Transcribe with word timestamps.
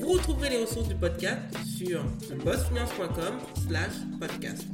Vous 0.00 0.12
retrouverez 0.12 0.48
les 0.48 0.56
ressources 0.62 0.88
du 0.88 0.94
podcast 0.94 1.40
sur 1.76 2.02
bossfinance.com 2.42 3.38
slash 3.68 3.92
podcast. 4.18 4.66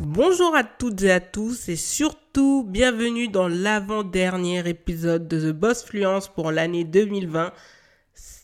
Bonjour 0.00 0.56
à 0.56 0.64
toutes 0.64 1.02
et 1.02 1.12
à 1.12 1.20
tous 1.20 1.68
et 1.68 1.76
surtout 1.76 2.64
bienvenue 2.68 3.28
dans 3.28 3.46
l'avant-dernier 3.46 4.68
épisode 4.68 5.28
de 5.28 5.52
The 5.52 5.54
Boss 5.54 5.84
Fluence 5.84 6.26
pour 6.26 6.50
l'année 6.50 6.82
2020. 6.82 7.52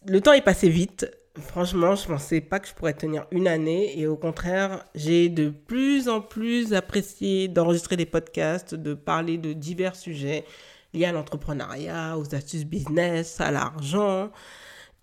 Le 0.07 0.21
temps 0.21 0.33
est 0.33 0.45
passé 0.45 0.69
vite. 0.69 1.11
Franchement, 1.37 1.97
je 1.97 2.07
pensais 2.07 2.41
pas 2.41 2.61
que 2.61 2.69
je 2.69 2.75
pourrais 2.75 2.95
tenir 2.95 3.27
une 3.33 3.49
année 3.49 3.99
et 3.99 4.07
au 4.07 4.17
contraire, 4.17 4.85
j'ai 4.95 5.29
de 5.29 5.49
plus 5.49 6.09
en 6.09 6.21
plus 6.21 6.73
apprécié 6.73 7.49
d'enregistrer 7.49 7.97
des 7.97 8.07
podcasts, 8.07 8.77
de 8.77 8.95
parler 8.95 9.37
de 9.39 9.53
divers 9.53 9.97
sujets 9.97 10.45
liés 10.95 11.07
à 11.07 11.13
l'entrepreneuriat, 11.13 12.17
aux 12.17 12.35
astuces 12.35 12.65
business, 12.65 13.41
à 13.41 13.51
l'argent 13.51 14.31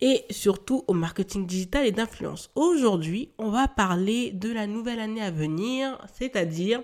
et 0.00 0.24
surtout 0.30 0.84
au 0.88 0.94
marketing 0.94 1.46
digital 1.46 1.86
et 1.86 1.92
d'influence. 1.92 2.50
Aujourd'hui, 2.56 3.30
on 3.38 3.50
va 3.50 3.68
parler 3.68 4.32
de 4.32 4.52
la 4.52 4.66
nouvelle 4.66 4.98
année 4.98 5.22
à 5.22 5.30
venir, 5.30 5.96
c'est-à-dire 6.12 6.82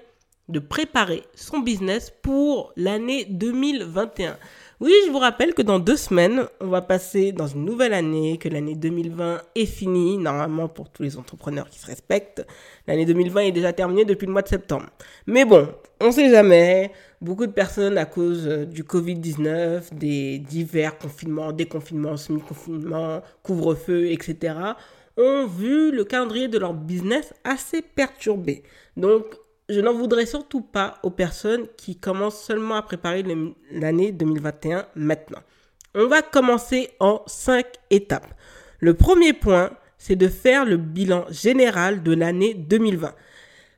de 0.49 0.61
préparer 0.61 1.25
son 1.35 1.59
business 1.59 2.13
pour 2.23 2.73
l'année 2.77 3.27
2021. 3.27 4.39
Oui, 4.81 4.93
je 5.07 5.11
vous 5.11 5.19
rappelle 5.19 5.53
que 5.53 5.63
dans 5.63 5.81
deux 5.81 5.97
semaines, 5.97 6.47
on 6.61 6.69
va 6.69 6.81
passer 6.81 7.33
dans 7.33 7.49
une 7.49 7.65
nouvelle 7.65 7.93
année, 7.93 8.39
que 8.39 8.49
l'année 8.49 8.77
2020 8.77 9.43
est 9.57 9.67
finie, 9.67 10.17
normalement 10.17 10.69
pour 10.69 10.89
tous 10.89 11.03
les 11.03 11.19
entrepreneurs 11.19 11.69
qui 11.69 11.81
se 11.81 11.87
respectent. 11.87 12.47
L'année 12.87 13.05
2020 13.05 13.41
est 13.41 13.53
déjà 13.53 13.73
terminée 13.73 14.05
depuis 14.05 14.27
le 14.27 14.33
mois 14.33 14.43
de 14.43 14.49
septembre. 14.49 14.87
Mais 15.27 15.45
bon, 15.45 15.69
on 16.01 16.07
ne 16.07 16.13
sait 16.13 16.31
jamais. 16.31 16.93
Beaucoup 17.21 17.47
de 17.47 17.53
personnes, 17.53 17.99
à 17.99 18.05
cause 18.05 18.47
euh, 18.47 18.65
du 18.65 18.85
Covid-19, 18.85 19.93
des 19.93 20.39
divers 20.39 20.97
confinements, 20.99 21.53
déconfinements, 21.53 22.17
semi-confinements, 22.17 23.23
couvre-feu, 23.43 24.07
etc., 24.13 24.55
ont 25.17 25.47
vu 25.47 25.91
le 25.91 26.05
calendrier 26.05 26.47
de 26.47 26.59
leur 26.59 26.75
business 26.75 27.35
assez 27.43 27.83
perturbé. 27.83 28.63
Donc, 28.97 29.25
je 29.69 29.81
n'en 29.81 29.93
voudrais 29.93 30.27
surtout 30.27 30.61
pas 30.61 30.99
aux 31.03 31.11
personnes 31.11 31.67
qui 31.77 31.97
commencent 31.97 32.41
seulement 32.41 32.77
à 32.77 32.83
préparer 32.83 33.25
l'année 33.73 34.13
2021 34.13 34.87
maintenant. 34.95 35.41
On 35.95 36.07
va 36.07 36.23
commencer 36.23 36.91
en 37.01 37.23
cinq 37.27 37.67
étapes. 37.91 38.33
Le 38.79 38.95
premier 38.95 39.33
point, 39.33 39.73
c'est 39.99 40.17
de 40.17 40.29
faire 40.29 40.65
le 40.65 40.77
bilan 40.77 41.27
général 41.31 42.03
de 42.05 42.15
l'année 42.15 42.55
2020. 42.55 43.13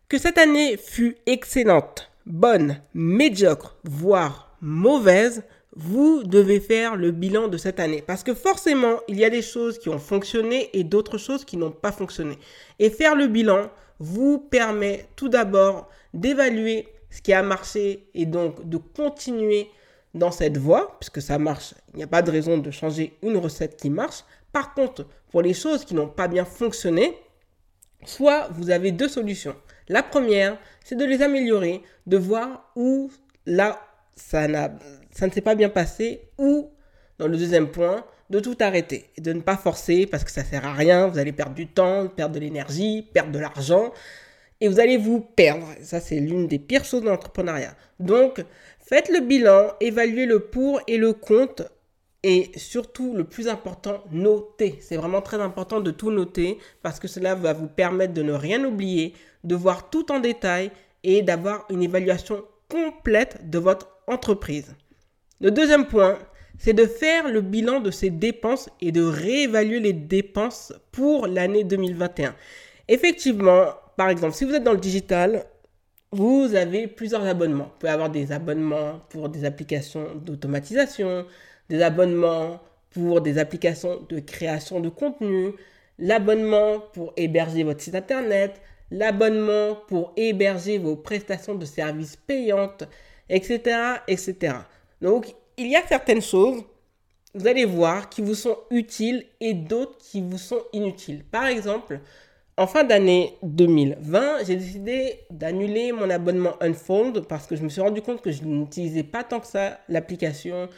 Que 0.08 0.18
cette 0.18 0.38
année 0.38 0.76
fut 0.76 1.16
excellente, 1.26 2.09
bonne, 2.30 2.80
médiocre, 2.94 3.76
voire 3.84 4.56
mauvaise, 4.60 5.42
vous 5.76 6.22
devez 6.24 6.60
faire 6.60 6.96
le 6.96 7.10
bilan 7.10 7.48
de 7.48 7.56
cette 7.56 7.80
année. 7.80 8.02
Parce 8.02 8.22
que 8.22 8.34
forcément, 8.34 9.00
il 9.08 9.18
y 9.18 9.24
a 9.24 9.30
des 9.30 9.42
choses 9.42 9.78
qui 9.78 9.88
ont 9.88 9.98
fonctionné 9.98 10.70
et 10.72 10.84
d'autres 10.84 11.18
choses 11.18 11.44
qui 11.44 11.56
n'ont 11.56 11.70
pas 11.70 11.92
fonctionné. 11.92 12.38
Et 12.78 12.90
faire 12.90 13.14
le 13.14 13.28
bilan 13.28 13.70
vous 13.98 14.38
permet 14.38 15.06
tout 15.16 15.28
d'abord 15.28 15.88
d'évaluer 16.14 16.88
ce 17.10 17.20
qui 17.20 17.32
a 17.32 17.42
marché 17.42 18.08
et 18.14 18.26
donc 18.26 18.68
de 18.68 18.78
continuer 18.78 19.68
dans 20.14 20.30
cette 20.30 20.58
voie, 20.58 20.96
puisque 20.98 21.22
ça 21.22 21.38
marche. 21.38 21.74
Il 21.92 21.98
n'y 21.98 22.02
a 22.02 22.08
pas 22.08 22.22
de 22.22 22.30
raison 22.30 22.58
de 22.58 22.70
changer 22.70 23.16
une 23.22 23.36
recette 23.36 23.76
qui 23.76 23.90
marche. 23.90 24.24
Par 24.52 24.74
contre, 24.74 25.06
pour 25.30 25.42
les 25.42 25.54
choses 25.54 25.84
qui 25.84 25.94
n'ont 25.94 26.08
pas 26.08 26.26
bien 26.26 26.44
fonctionné, 26.44 27.16
soit 28.04 28.48
vous 28.52 28.70
avez 28.70 28.90
deux 28.90 29.08
solutions. 29.08 29.54
La 29.90 30.04
première, 30.04 30.56
c'est 30.84 30.94
de 30.94 31.04
les 31.04 31.20
améliorer, 31.20 31.82
de 32.06 32.16
voir 32.16 32.70
où 32.76 33.10
là, 33.44 33.80
ça, 34.14 34.46
ne 34.46 35.30
s'est 35.32 35.40
pas 35.40 35.56
bien 35.56 35.68
passé, 35.68 36.28
ou 36.38 36.70
dans 37.18 37.26
le 37.26 37.36
deuxième 37.36 37.72
point, 37.72 38.04
de 38.30 38.38
tout 38.38 38.56
arrêter 38.60 39.10
et 39.18 39.20
de 39.20 39.32
ne 39.32 39.40
pas 39.40 39.56
forcer 39.56 40.06
parce 40.06 40.22
que 40.22 40.30
ça 40.30 40.44
sert 40.44 40.64
à 40.64 40.74
rien. 40.74 41.08
Vous 41.08 41.18
allez 41.18 41.32
perdre 41.32 41.56
du 41.56 41.66
temps, 41.66 42.06
perdre 42.06 42.36
de 42.36 42.38
l'énergie, 42.38 43.02
perdre 43.12 43.32
de 43.32 43.40
l'argent 43.40 43.92
et 44.60 44.68
vous 44.68 44.78
allez 44.78 44.96
vous 44.96 45.20
perdre. 45.20 45.66
Ça, 45.82 45.98
c'est 45.98 46.20
l'une 46.20 46.46
des 46.46 46.60
pires 46.60 46.84
choses 46.84 47.02
dans 47.02 47.10
l'entrepreneuriat. 47.10 47.74
Donc, 47.98 48.44
faites 48.78 49.08
le 49.08 49.18
bilan, 49.18 49.72
évaluez 49.80 50.26
le 50.26 50.38
pour 50.38 50.80
et 50.86 50.98
le 50.98 51.12
contre 51.14 51.68
et 52.22 52.50
surtout, 52.56 53.14
le 53.14 53.24
plus 53.24 53.48
important, 53.48 54.04
notez. 54.10 54.78
C'est 54.80 54.96
vraiment 54.96 55.22
très 55.22 55.40
important 55.40 55.80
de 55.80 55.90
tout 55.90 56.10
noter 56.10 56.58
parce 56.82 57.00
que 57.00 57.08
cela 57.08 57.34
va 57.34 57.52
vous 57.54 57.68
permettre 57.68 58.12
de 58.12 58.22
ne 58.22 58.32
rien 58.32 58.62
oublier, 58.64 59.14
de 59.44 59.54
voir 59.54 59.88
tout 59.88 60.12
en 60.12 60.20
détail 60.20 60.70
et 61.02 61.22
d'avoir 61.22 61.64
une 61.70 61.82
évaluation 61.82 62.44
complète 62.68 63.48
de 63.48 63.58
votre 63.58 63.88
entreprise. 64.06 64.74
Le 65.40 65.50
deuxième 65.50 65.86
point, 65.86 66.18
c'est 66.58 66.74
de 66.74 66.84
faire 66.84 67.28
le 67.28 67.40
bilan 67.40 67.80
de 67.80 67.90
ses 67.90 68.10
dépenses 68.10 68.68
et 68.82 68.92
de 68.92 69.02
réévaluer 69.02 69.80
les 69.80 69.94
dépenses 69.94 70.74
pour 70.92 71.26
l'année 71.26 71.64
2021. 71.64 72.34
Effectivement, 72.88 73.68
par 73.96 74.10
exemple, 74.10 74.34
si 74.34 74.44
vous 74.44 74.54
êtes 74.54 74.64
dans 74.64 74.72
le 74.72 74.78
digital, 74.78 75.46
vous 76.12 76.54
avez 76.54 76.88
plusieurs 76.88 77.24
abonnements. 77.24 77.64
Vous 77.64 77.78
pouvez 77.78 77.92
avoir 77.92 78.10
des 78.10 78.32
abonnements 78.32 79.00
pour 79.10 79.28
des 79.28 79.44
applications 79.44 80.14
d'automatisation, 80.16 81.24
des 81.68 81.82
abonnements 81.82 82.60
pour 82.90 83.20
des 83.20 83.38
applications 83.38 84.00
de 84.08 84.18
création 84.18 84.80
de 84.80 84.88
contenu, 84.88 85.52
l'abonnement 85.98 86.80
pour 86.92 87.12
héberger 87.16 87.62
votre 87.62 87.80
site 87.80 87.94
internet, 87.94 88.60
l'abonnement 88.90 89.76
pour 89.86 90.12
héberger 90.16 90.78
vos 90.78 90.96
prestations 90.96 91.54
de 91.54 91.64
services 91.64 92.16
payantes, 92.16 92.84
etc., 93.28 94.00
etc. 94.08 94.56
Donc, 95.00 95.32
il 95.56 95.68
y 95.70 95.76
a 95.76 95.86
certaines 95.86 96.22
choses, 96.22 96.64
vous 97.34 97.46
allez 97.46 97.64
voir, 97.64 98.08
qui 98.08 98.22
vous 98.22 98.34
sont 98.34 98.58
utiles 98.70 99.24
et 99.40 99.54
d'autres 99.54 99.98
qui 99.98 100.20
vous 100.20 100.38
sont 100.38 100.62
inutiles. 100.72 101.22
Par 101.24 101.46
exemple, 101.46 102.00
en 102.60 102.66
fin 102.66 102.84
d'année 102.84 103.38
2020, 103.42 104.44
j'ai 104.46 104.54
décidé 104.54 105.20
d'annuler 105.30 105.92
mon 105.92 106.10
abonnement 106.10 106.52
Unfold 106.60 107.24
parce 107.26 107.46
que 107.46 107.56
je 107.56 107.62
me 107.62 107.70
suis 107.70 107.80
rendu 107.80 108.02
compte 108.02 108.20
que 108.20 108.30
je 108.30 108.44
n'utilisais 108.44 109.02
pas 109.02 109.24
tant 109.24 109.40
que 109.40 109.46
ça 109.46 109.80
l'application, 109.88 110.68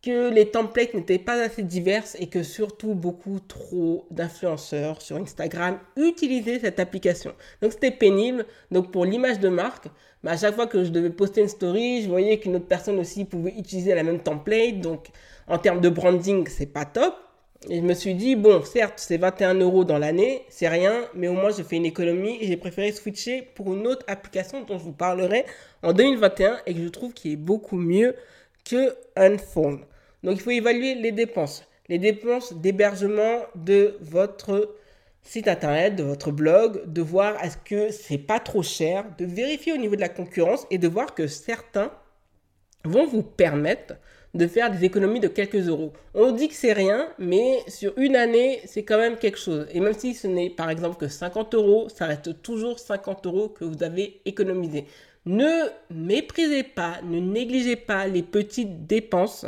que 0.00 0.32
les 0.32 0.48
templates 0.48 0.94
n'étaient 0.94 1.18
pas 1.18 1.42
assez 1.42 1.64
diverses 1.64 2.16
et 2.20 2.28
que 2.28 2.44
surtout 2.44 2.94
beaucoup 2.94 3.40
trop 3.40 4.06
d'influenceurs 4.12 5.02
sur 5.02 5.16
Instagram 5.16 5.80
utilisaient 5.96 6.60
cette 6.60 6.78
application. 6.78 7.34
Donc 7.62 7.72
c'était 7.72 7.90
pénible. 7.90 8.46
Donc 8.70 8.92
pour 8.92 9.04
l'image 9.04 9.40
de 9.40 9.48
marque, 9.48 9.88
mais 10.22 10.30
à 10.30 10.36
chaque 10.36 10.54
fois 10.54 10.68
que 10.68 10.84
je 10.84 10.90
devais 10.90 11.10
poster 11.10 11.40
une 11.40 11.48
story, 11.48 12.02
je 12.02 12.08
voyais 12.08 12.38
qu'une 12.38 12.54
autre 12.54 12.68
personne 12.68 13.00
aussi 13.00 13.24
pouvait 13.24 13.54
utiliser 13.58 13.92
la 13.92 14.04
même 14.04 14.20
template. 14.20 14.80
Donc, 14.80 15.08
en 15.48 15.58
termes 15.58 15.80
de 15.80 15.88
branding, 15.88 16.46
c'est 16.46 16.72
pas 16.72 16.84
top. 16.84 17.16
Et 17.66 17.78
je 17.78 17.82
me 17.82 17.94
suis 17.94 18.14
dit, 18.14 18.36
bon, 18.36 18.62
certes, 18.62 18.94
c'est 18.98 19.16
21 19.16 19.54
euros 19.54 19.84
dans 19.84 19.98
l'année, 19.98 20.44
c'est 20.48 20.68
rien, 20.68 21.04
mais 21.14 21.26
au 21.26 21.32
moins, 21.32 21.50
je 21.50 21.62
fais 21.64 21.76
une 21.76 21.86
économie 21.86 22.38
et 22.40 22.46
j'ai 22.46 22.56
préféré 22.56 22.92
switcher 22.92 23.42
pour 23.42 23.74
une 23.74 23.86
autre 23.86 24.04
application 24.06 24.62
dont 24.62 24.78
je 24.78 24.84
vous 24.84 24.92
parlerai 24.92 25.44
en 25.82 25.92
2021 25.92 26.60
et 26.66 26.74
que 26.74 26.80
je 26.80 26.88
trouve 26.88 27.12
qui 27.12 27.32
est 27.32 27.36
beaucoup 27.36 27.76
mieux 27.76 28.14
que 28.64 28.94
Unfold. 29.16 29.80
Donc, 30.22 30.36
il 30.36 30.40
faut 30.40 30.50
évaluer 30.50 30.94
les 30.94 31.10
dépenses. 31.10 31.64
Les 31.88 31.98
dépenses 31.98 32.52
d'hébergement 32.52 33.40
de 33.56 33.96
votre 34.02 34.76
site 35.22 35.48
internet, 35.48 35.96
de 35.96 36.04
votre 36.04 36.30
blog, 36.30 36.82
de 36.86 37.02
voir 37.02 37.42
est-ce 37.42 37.56
que 37.58 37.90
c'est 37.90 38.18
pas 38.18 38.38
trop 38.38 38.62
cher, 38.62 39.04
de 39.18 39.24
vérifier 39.24 39.72
au 39.72 39.76
niveau 39.78 39.96
de 39.96 40.00
la 40.00 40.08
concurrence 40.08 40.64
et 40.70 40.78
de 40.78 40.86
voir 40.86 41.14
que 41.14 41.26
certains 41.26 41.90
vont 42.84 43.06
vous 43.06 43.22
permettre 43.24 43.94
de 44.34 44.46
faire 44.46 44.70
des 44.70 44.84
économies 44.84 45.20
de 45.20 45.28
quelques 45.28 45.68
euros. 45.68 45.92
On 46.14 46.32
dit 46.32 46.48
que 46.48 46.54
c'est 46.54 46.72
rien, 46.72 47.08
mais 47.18 47.58
sur 47.66 47.96
une 47.96 48.16
année, 48.16 48.60
c'est 48.66 48.84
quand 48.84 48.98
même 48.98 49.16
quelque 49.16 49.38
chose. 49.38 49.66
Et 49.72 49.80
même 49.80 49.94
si 49.94 50.14
ce 50.14 50.26
n'est 50.26 50.50
par 50.50 50.70
exemple 50.70 50.96
que 50.96 51.08
50 51.08 51.54
euros, 51.54 51.88
ça 51.88 52.06
reste 52.06 52.42
toujours 52.42 52.78
50 52.78 53.26
euros 53.26 53.48
que 53.48 53.64
vous 53.64 53.82
avez 53.82 54.20
économisé. 54.24 54.86
Ne 55.26 55.68
méprisez 55.90 56.62
pas, 56.62 57.00
ne 57.04 57.20
négligez 57.20 57.76
pas 57.76 58.06
les 58.06 58.22
petites 58.22 58.86
dépenses 58.86 59.46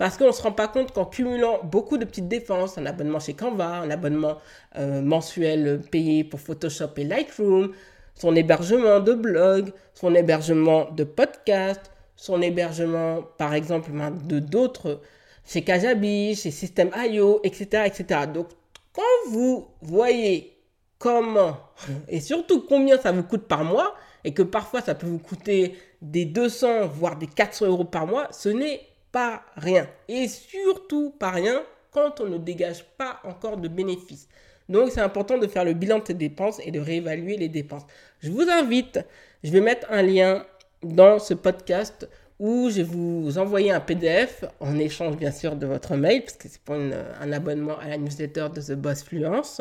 parce 0.00 0.16
qu'on 0.16 0.28
ne 0.28 0.32
se 0.32 0.40
rend 0.40 0.52
pas 0.52 0.66
compte 0.66 0.92
qu'en 0.92 1.04
cumulant 1.04 1.60
beaucoup 1.62 1.98
de 1.98 2.06
petites 2.06 2.26
dépenses, 2.26 2.78
un 2.78 2.86
abonnement 2.86 3.20
chez 3.20 3.34
Canva, 3.34 3.80
un 3.80 3.90
abonnement 3.90 4.38
euh, 4.78 5.02
mensuel 5.02 5.82
payé 5.90 6.24
pour 6.24 6.40
Photoshop 6.40 6.92
et 6.96 7.04
Lightroom, 7.04 7.72
son 8.14 8.34
hébergement 8.34 9.00
de 9.00 9.12
blog, 9.12 9.72
son 9.92 10.14
hébergement 10.14 10.90
de 10.90 11.04
podcast, 11.04 11.89
son 12.20 12.42
hébergement 12.42 13.22
par 13.38 13.54
exemple 13.54 13.90
de 14.26 14.40
d'autres 14.40 15.00
chez 15.46 15.62
Kajabi, 15.62 16.36
chez 16.36 16.50
System.io, 16.50 17.40
etc., 17.44 17.84
etc. 17.86 18.20
Donc, 18.32 18.48
quand 18.92 19.30
vous 19.30 19.68
voyez 19.80 20.54
comment 20.98 21.56
et 22.08 22.20
surtout 22.20 22.60
combien 22.68 22.98
ça 22.98 23.10
vous 23.10 23.22
coûte 23.22 23.48
par 23.48 23.64
mois, 23.64 23.94
et 24.22 24.34
que 24.34 24.42
parfois 24.42 24.82
ça 24.82 24.94
peut 24.94 25.06
vous 25.06 25.18
coûter 25.18 25.78
des 26.02 26.26
200 26.26 26.88
voire 26.88 27.16
des 27.16 27.26
400 27.26 27.66
euros 27.66 27.84
par 27.84 28.06
mois, 28.06 28.28
ce 28.32 28.50
n'est 28.50 28.82
pas 29.12 29.42
rien. 29.56 29.88
Et 30.06 30.28
surtout 30.28 31.14
pas 31.18 31.30
rien 31.30 31.62
quand 31.90 32.20
on 32.20 32.26
ne 32.26 32.36
dégage 32.36 32.84
pas 32.98 33.20
encore 33.24 33.56
de 33.56 33.68
bénéfices. 33.68 34.28
Donc 34.68 34.90
c'est 34.90 35.00
important 35.00 35.38
de 35.38 35.46
faire 35.46 35.64
le 35.64 35.72
bilan 35.72 36.00
de 36.00 36.06
ces 36.08 36.14
dépenses 36.14 36.60
et 36.62 36.70
de 36.70 36.80
réévaluer 36.80 37.38
les 37.38 37.48
dépenses. 37.48 37.86
Je 38.20 38.30
vous 38.30 38.46
invite, 38.50 39.00
je 39.42 39.50
vais 39.50 39.62
mettre 39.62 39.86
un 39.90 40.02
lien 40.02 40.44
dans 40.82 41.18
ce 41.18 41.34
podcast 41.34 42.08
où 42.38 42.70
je 42.70 42.76
vais 42.76 42.82
vous 42.82 43.36
envoyer 43.36 43.70
un 43.70 43.80
PDF 43.80 44.44
en 44.60 44.78
échange 44.78 45.16
bien 45.16 45.30
sûr 45.30 45.56
de 45.56 45.66
votre 45.66 45.94
mail, 45.94 46.22
parce 46.22 46.38
que 46.38 46.48
c'est 46.48 46.60
pour 46.62 46.74
un 46.74 47.32
abonnement 47.32 47.78
à 47.78 47.88
la 47.88 47.98
newsletter 47.98 48.46
de 48.54 48.62
The 48.62 48.72
Boss 48.72 49.02
Fluence, 49.02 49.60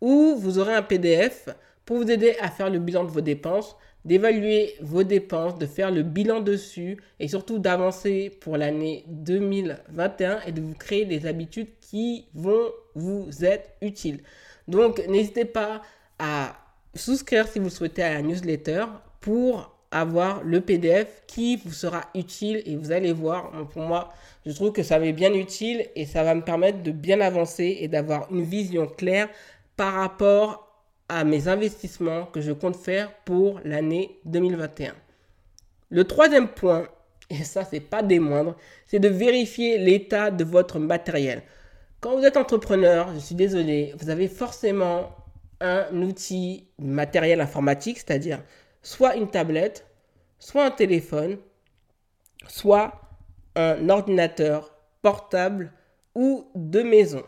où 0.00 0.36
vous 0.36 0.58
aurez 0.58 0.74
un 0.74 0.82
PDF 0.82 1.48
pour 1.84 1.96
vous 1.96 2.10
aider 2.10 2.36
à 2.40 2.48
faire 2.48 2.70
le 2.70 2.78
bilan 2.78 3.02
de 3.02 3.10
vos 3.10 3.20
dépenses, 3.20 3.76
d'évaluer 4.04 4.76
vos 4.80 5.02
dépenses, 5.02 5.58
de 5.58 5.66
faire 5.66 5.90
le 5.90 6.02
bilan 6.02 6.40
dessus 6.40 6.98
et 7.18 7.26
surtout 7.26 7.58
d'avancer 7.58 8.30
pour 8.40 8.56
l'année 8.56 9.04
2021 9.08 10.40
et 10.46 10.52
de 10.52 10.60
vous 10.60 10.74
créer 10.74 11.04
des 11.04 11.26
habitudes 11.26 11.68
qui 11.80 12.28
vont 12.32 12.70
vous 12.94 13.28
être 13.42 13.70
utiles. 13.82 14.20
Donc 14.68 15.04
n'hésitez 15.08 15.44
pas 15.44 15.82
à 16.20 16.54
souscrire 16.94 17.48
si 17.48 17.58
vous 17.58 17.70
souhaitez 17.70 18.04
à 18.04 18.14
la 18.14 18.22
newsletter 18.22 18.84
pour 19.20 19.79
avoir 19.90 20.42
le 20.44 20.60
PDF 20.60 21.22
qui 21.26 21.56
vous 21.56 21.72
sera 21.72 22.02
utile 22.14 22.62
et 22.64 22.76
vous 22.76 22.92
allez 22.92 23.12
voir, 23.12 23.50
pour 23.72 23.82
moi, 23.82 24.12
je 24.46 24.52
trouve 24.52 24.72
que 24.72 24.82
ça 24.82 24.98
m'est 24.98 25.12
bien 25.12 25.34
utile 25.34 25.86
et 25.96 26.06
ça 26.06 26.22
va 26.22 26.34
me 26.34 26.42
permettre 26.42 26.82
de 26.82 26.90
bien 26.90 27.20
avancer 27.20 27.78
et 27.80 27.88
d'avoir 27.88 28.32
une 28.32 28.42
vision 28.42 28.86
claire 28.86 29.28
par 29.76 29.94
rapport 29.94 30.68
à 31.08 31.24
mes 31.24 31.48
investissements 31.48 32.26
que 32.26 32.40
je 32.40 32.52
compte 32.52 32.76
faire 32.76 33.12
pour 33.24 33.60
l'année 33.64 34.20
2021. 34.26 34.94
Le 35.90 36.04
troisième 36.04 36.48
point, 36.48 36.86
et 37.28 37.42
ça 37.42 37.64
c'est 37.64 37.80
pas 37.80 38.02
des 38.02 38.20
moindres, 38.20 38.56
c'est 38.86 39.00
de 39.00 39.08
vérifier 39.08 39.76
l'état 39.78 40.30
de 40.30 40.44
votre 40.44 40.78
matériel. 40.78 41.42
Quand 42.00 42.16
vous 42.16 42.24
êtes 42.24 42.36
entrepreneur, 42.36 43.12
je 43.14 43.18
suis 43.18 43.34
désolé, 43.34 43.92
vous 43.98 44.08
avez 44.08 44.28
forcément 44.28 45.10
un 45.60 45.84
outil 46.00 46.68
matériel 46.78 47.40
informatique, 47.40 47.98
c'est-à-dire 47.98 48.40
soit 48.82 49.16
une 49.16 49.28
tablette, 49.28 49.86
soit 50.38 50.64
un 50.64 50.70
téléphone, 50.70 51.38
soit 52.48 52.92
un 53.56 53.88
ordinateur 53.88 54.74
portable 55.02 55.72
ou 56.14 56.46
de 56.54 56.82
maison. 56.82 57.22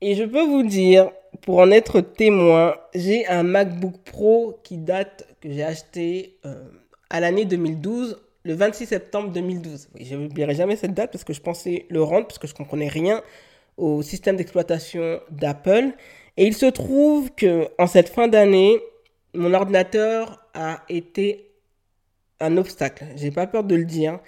Et 0.00 0.14
je 0.14 0.24
peux 0.24 0.44
vous 0.44 0.62
dire, 0.62 1.10
pour 1.42 1.58
en 1.58 1.70
être 1.70 2.00
témoin, 2.00 2.76
j'ai 2.94 3.26
un 3.26 3.42
MacBook 3.42 3.98
Pro 4.04 4.60
qui 4.62 4.78
date, 4.78 5.26
que 5.40 5.50
j'ai 5.50 5.64
acheté 5.64 6.38
euh, 6.44 6.64
à 7.10 7.20
l'année 7.20 7.44
2012, 7.44 8.20
le 8.44 8.54
26 8.54 8.86
septembre 8.86 9.30
2012. 9.30 9.88
je 9.98 10.14
n'oublierai 10.16 10.54
jamais 10.54 10.76
cette 10.76 10.92
date 10.92 11.10
parce 11.10 11.24
que 11.24 11.32
je 11.32 11.40
pensais 11.40 11.86
le 11.88 12.02
rendre, 12.02 12.26
parce 12.26 12.38
que 12.38 12.46
je 12.46 12.52
ne 12.52 12.58
comprenais 12.58 12.88
rien 12.88 13.22
au 13.76 14.02
système 14.02 14.36
d'exploitation 14.36 15.20
d'Apple. 15.30 15.92
Et 16.36 16.46
il 16.46 16.54
se 16.54 16.66
trouve 16.66 17.30
que 17.30 17.68
en 17.78 17.86
cette 17.86 18.08
fin 18.08 18.28
d'année, 18.28 18.80
mon 19.32 19.54
ordinateur 19.54 20.43
a 20.54 20.82
été 20.88 21.50
un 22.40 22.56
obstacle. 22.56 23.04
J'ai 23.16 23.30
pas 23.30 23.46
peur 23.46 23.64
de 23.64 23.74
le 23.74 23.84
dire. 23.84 24.20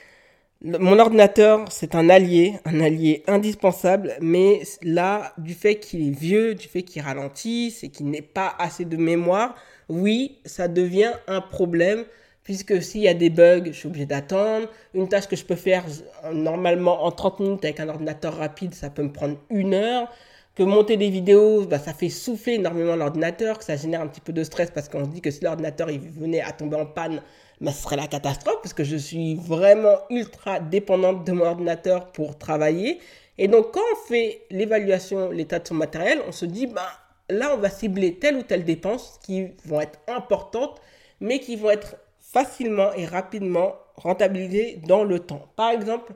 Mon 0.63 0.99
ordinateur, 0.99 1.67
c'est 1.71 1.95
un 1.95 2.09
allié, 2.09 2.55
un 2.65 2.81
allié 2.81 3.23
indispensable, 3.27 4.15
mais 4.21 4.63
là, 4.83 5.33
du 5.39 5.53
fait 5.55 5.77
qu'il 5.77 6.09
est 6.09 6.19
vieux, 6.19 6.55
du 6.55 6.67
fait 6.67 6.83
qu'il 6.83 7.03
ralentit, 7.03 7.71
c'est 7.71 7.89
qu'il 7.89 8.11
n'est 8.11 8.23
pas 8.23 8.55
assez 8.59 8.87
de 8.87 8.97
mémoire, 8.97 9.55
oui, 9.89 10.39
ça 10.47 10.67
devient 10.67 11.13
un 11.29 11.43
problème, 11.43 12.05
puisque 12.43 12.83
s'il 12.83 13.03
y 13.03 13.09
a 13.09 13.15
des 13.15 13.29
bugs, 13.29 13.65
je 13.67 13.73
suis 13.73 13.89
obligé 13.89 14.07
d'attendre. 14.07 14.69
Une 14.95 15.09
tâche 15.09 15.29
que 15.29 15.37
je 15.37 15.45
peux 15.45 15.57
faire 15.57 15.85
normalement 16.33 17.05
en 17.05 17.11
30 17.11 17.41
minutes 17.41 17.65
avec 17.65 17.79
un 17.81 17.89
ordinateur 17.89 18.37
rapide, 18.37 18.75
ça 18.75 18.89
peut 18.89 19.03
me 19.03 19.13
prendre 19.13 19.37
une 19.51 19.75
heure. 19.75 20.11
Que 20.57 20.63
monter 20.63 20.97
des 20.97 21.11
vidéos, 21.11 21.67
bah, 21.67 21.79
ça 21.79 21.93
fait 21.93 22.09
souffler 22.09 22.55
énormément 22.55 22.97
l'ordinateur, 22.97 23.59
que 23.59 23.65
ça 23.65 23.77
génère 23.77 24.01
un 24.01 24.07
petit 24.07 24.23
peu 24.23 24.33
de 24.33 24.43
stress 24.43 24.71
parce 24.71 24.89
qu'on 24.89 25.05
se 25.05 25.11
dit 25.11 25.21
que 25.21 25.31
si 25.31 25.45
l'ordinateur 25.45 25.89
venait 25.89 26.41
à 26.41 26.53
tomber 26.53 26.77
en 26.77 26.87
panne, 26.87 27.21
mais 27.61 27.73
ce 27.73 27.83
serait 27.83 27.97
la 27.97 28.07
catastrophe 28.07 28.63
parce 28.63 28.73
que 28.73 28.83
je 28.83 28.97
suis 28.97 29.35
vraiment 29.35 29.99
ultra 30.09 30.59
dépendante 30.59 31.27
de 31.27 31.33
mon 31.33 31.45
ordinateur 31.45 32.07
pour 32.07 32.39
travailler. 32.39 33.01
Et 33.37 33.49
donc, 33.49 33.73
quand 33.73 33.83
on 33.93 34.09
fait 34.09 34.45
l'évaluation, 34.51 35.31
l'état 35.31 35.59
de 35.59 35.67
son 35.67 35.75
matériel, 35.75 36.23
on 36.27 36.33
se 36.33 36.47
dit, 36.47 36.67
bah, 36.67 36.89
là, 37.29 37.53
on 37.55 37.59
va 37.59 37.69
cibler 37.69 38.15
telle 38.15 38.37
ou 38.37 38.43
telle 38.43 38.65
dépense 38.65 39.21
qui 39.23 39.49
vont 39.67 39.83
être 39.83 39.99
importantes, 40.09 40.81
mais 41.21 41.39
qui 41.39 41.57
vont 41.57 41.69
être 41.69 41.97
facilement 42.19 42.95
et 42.95 43.05
rapidement 43.05 43.75
rentabilisées 43.97 44.81
dans 44.87 45.05
le 45.05 45.19
temps. 45.19 45.49
Par 45.55 45.71
exemple, 45.71 46.15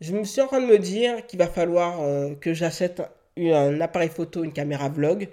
je 0.00 0.12
me 0.12 0.22
suis 0.22 0.40
en 0.40 0.46
train 0.46 0.60
de 0.60 0.66
me 0.66 0.78
dire 0.78 1.26
qu'il 1.26 1.40
va 1.40 1.48
falloir 1.48 2.00
euh, 2.02 2.36
que 2.36 2.54
j'achète 2.54 3.02
un 3.48 3.80
appareil 3.80 4.08
photo, 4.08 4.44
une 4.44 4.52
caméra 4.52 4.88
vlog 4.88 5.28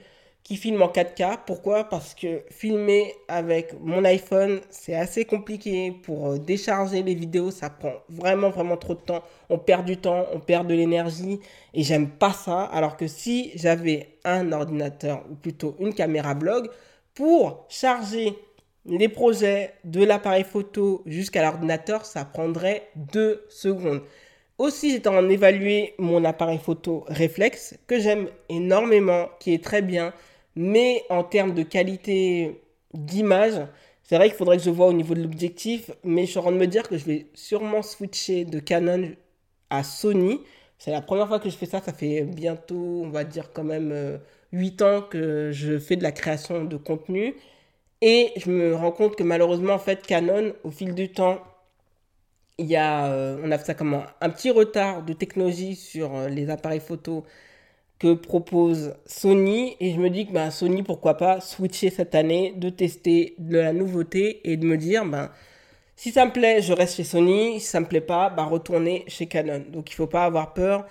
qui 0.48 0.56
filme 0.56 0.82
en 0.82 0.88
4K. 0.88 1.40
Pourquoi? 1.46 1.84
Parce 1.84 2.16
que 2.16 2.44
filmer 2.50 3.14
avec 3.28 3.74
mon 3.82 4.06
iPhone, 4.06 4.62
c'est 4.70 4.96
assez 4.96 5.26
compliqué 5.26 5.92
pour 5.92 6.28
euh, 6.28 6.38
décharger 6.38 7.04
les 7.04 7.16
vidéos. 7.16 7.52
Ça 7.52 7.70
prend 7.70 7.96
vraiment, 8.08 8.50
vraiment 8.50 8.78
trop 8.78 8.96
de 8.96 9.02
temps. 9.02 9.24
On 9.50 9.58
perd 9.58 9.84
du 9.86 9.98
temps, 9.98 10.26
on 10.34 10.40
perd 10.40 10.66
de 10.68 10.74
l'énergie. 10.74 11.42
Et 11.74 11.84
j'aime 11.84 12.10
pas 12.10 12.32
ça. 12.32 12.62
Alors 12.64 12.96
que 12.96 13.08
si 13.08 13.52
j'avais 13.56 14.08
un 14.24 14.54
ordinateur, 14.54 15.26
ou 15.30 15.36
plutôt 15.36 15.76
une 15.80 15.94
caméra 15.94 16.34
blog, 16.34 16.70
pour 17.14 17.66
charger 17.68 18.34
les 18.86 19.10
projets 19.10 19.74
de 19.84 20.06
l'appareil 20.06 20.46
photo 20.46 21.04
jusqu'à 21.06 21.42
l'ordinateur, 21.42 22.06
ça 22.06 22.24
prendrait 22.24 22.88
deux 22.96 23.44
secondes. 23.50 24.02
Aussi, 24.58 24.92
j'étais 24.92 25.10
en 25.10 25.30
évaluer 25.30 25.94
mon 26.00 26.24
appareil 26.26 26.58
photo 26.58 27.06
réflexe 27.08 27.78
que 27.86 28.00
j'aime 28.00 28.28
énormément, 28.50 29.30
qui 29.40 29.54
est 29.54 29.64
très 29.64 29.84
bien, 29.84 30.14
mais 30.56 31.04
en 31.10 31.24
termes 31.24 31.54
de 31.54 31.62
qualité 31.62 32.60
d'image, 32.94 33.54
c'est 34.04 34.16
vrai 34.16 34.30
qu'il 34.30 34.38
faudrait 34.38 34.58
que 34.58 34.64
je 34.64 34.72
vois 34.72 34.88
au 34.88 34.94
niveau 34.94 35.14
de 35.14 35.22
l'objectif, 35.22 35.92
mais 36.04 36.26
je 36.26 36.32
suis 36.32 36.40
en 36.40 36.44
train 36.44 36.52
de 36.54 36.58
me 36.58 36.66
dire 36.66 36.88
que 36.88 36.98
je 36.98 37.06
vais 37.06 37.28
sûrement 37.36 37.84
switcher 37.84 38.46
de 38.46 38.60
Canon 38.60 39.12
à 39.70 39.84
Sony. 39.84 40.42
C'est 40.80 40.92
la 40.92 41.02
première 41.02 41.28
fois 41.28 41.40
que 41.40 41.50
je 41.50 41.56
fais 41.56 41.66
ça, 41.68 41.82
ça 41.82 41.94
fait 41.94 42.24
bientôt, 42.24 43.04
on 43.04 43.10
va 43.10 43.24
dire 43.26 43.52
quand 43.54 43.64
même 43.64 44.20
8 44.54 44.82
euh, 44.82 45.00
ans 45.00 45.02
que 45.04 45.52
je 45.52 45.78
fais 45.78 45.98
de 45.98 46.04
la 46.04 46.12
création 46.12 46.66
de 46.66 46.78
contenu. 46.78 47.36
Et 48.02 48.32
je 48.38 48.50
me 48.50 48.76
rends 48.76 48.92
compte 48.92 49.16
que 49.16 49.24
malheureusement, 49.24 49.74
en 49.74 49.80
fait, 49.80 50.06
Canon, 50.06 50.54
au 50.64 50.72
fil 50.72 50.96
du 50.96 51.12
temps, 51.12 51.40
il 52.58 52.66
y 52.68 52.76
a, 52.76 53.08
euh, 53.08 53.42
on 53.44 53.52
a 53.52 53.58
ça 53.58 53.74
comme 53.74 54.04
un, 54.22 54.30
petit 54.30 54.50
retard 54.50 55.04
de 55.04 55.14
technologie 55.14 55.76
sur 55.76 56.16
euh, 56.16 56.28
les 56.30 56.50
appareils 56.50 56.80
photo 56.80 57.24
que 58.00 58.14
propose 58.14 58.96
Sony 59.06 59.76
et 59.80 59.94
je 59.94 60.00
me 60.00 60.10
dis 60.10 60.28
que 60.28 60.34
ben, 60.34 60.52
Sony 60.52 60.84
pourquoi 60.84 61.18
pas 61.18 61.40
switcher 61.42 61.90
cette 61.90 62.16
année, 62.16 62.54
de 62.58 62.70
tester 62.70 63.36
de 63.40 63.58
la 63.58 63.74
nouveauté 63.74 64.42
et 64.50 64.58
de 64.58 64.66
me 64.66 64.78
dire 64.78 65.06
ben 65.06 65.32
si 65.96 66.12
ça 66.12 66.26
me 66.26 66.32
plaît, 66.32 66.62
je 66.62 66.74
reste 66.74 66.96
chez 66.98 67.04
Sony, 67.04 67.60
si 67.60 67.68
ça 67.68 67.80
me 67.80 67.88
plaît 67.88 68.02
pas, 68.02 68.30
ben, 68.30 68.44
retourner 68.46 69.04
chez 69.08 69.28
Canon. 69.28 69.64
Donc 69.72 69.92
il 69.92 69.96
faut 69.96 70.08
pas 70.08 70.26
avoir 70.26 70.54
peur 70.54 70.86